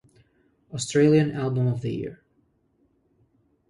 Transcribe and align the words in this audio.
Australian 0.73 1.29
Album 1.33 1.67
of 1.67 1.81
the 1.81 1.93
Year 1.93 2.23